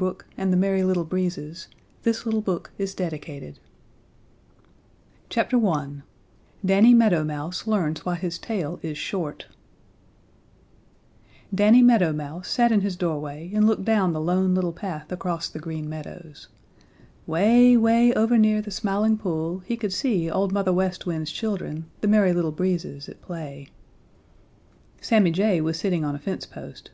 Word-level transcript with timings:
HAW!" 0.00 0.14
HE 0.36 0.44
WAS 0.44 0.48
SO 0.48 0.92
SURPRISED 0.94 1.68
HE 2.04 2.12
FORGOT 2.12 2.44
TO 2.44 2.44
CLOSE 2.44 2.94
IT 3.00 3.00
MOTHER 3.00 3.16
WEST 3.16 3.62
WIND'S 5.34 5.48
CHILDREN 5.52 5.64
I 5.74 6.02
DANNY 6.64 6.94
MEADOW 6.94 7.24
MOUSE 7.24 7.66
LEARNS 7.66 8.04
WHY 8.06 8.14
HIS 8.14 8.38
TAIL 8.38 8.78
IS 8.80 8.96
SHORT 8.96 9.46
Danny 11.52 11.82
Meadow 11.82 12.12
Mouse 12.12 12.46
sat 12.46 12.70
in 12.70 12.82
his 12.82 12.94
doorway 12.94 13.50
and 13.52 13.66
looked 13.66 13.84
down 13.84 14.12
the 14.12 14.20
Lone 14.20 14.54
Little 14.54 14.72
Path 14.72 15.10
across 15.10 15.48
the 15.48 15.58
Green 15.58 15.88
Meadows. 15.88 16.46
Way, 17.26 17.76
way 17.76 18.14
over 18.14 18.38
near 18.38 18.62
the 18.62 18.70
Smiling 18.70 19.18
Pool 19.18 19.64
he 19.66 19.76
could 19.76 19.92
see 19.92 20.30
Old 20.30 20.52
Mother 20.52 20.72
West 20.72 21.06
Wind's 21.06 21.32
Children, 21.32 21.86
the 22.02 22.06
Merry 22.06 22.32
Little 22.32 22.52
Breezes, 22.52 23.08
at 23.08 23.20
play. 23.20 23.70
Sammy 25.00 25.32
Jay 25.32 25.60
was 25.60 25.76
sitting 25.76 26.04
on 26.04 26.14
a 26.14 26.20
fence 26.20 26.46
post. 26.46 26.92